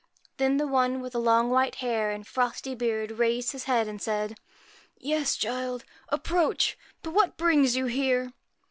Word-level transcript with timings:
Then 0.37 0.57
the 0.57 0.65
one 0.65 0.99
with 0.99 1.13
the 1.13 1.19
long 1.19 1.51
white 1.51 1.75
hair 1.75 2.09
and 2.09 2.25
frosty 2.25 2.73
beard 2.73 3.11
raised 3.19 3.51
his 3.51 3.65
head, 3.65 3.87
and 3.87 4.01
said:' 4.01 4.39
Yes, 4.97 5.37
child, 5.37 5.83
ap 6.11 6.23
proach; 6.23 6.73
but 7.03 7.13
what 7.13 7.37
brings 7.37 7.75
you 7.75 7.85
here 7.85 8.33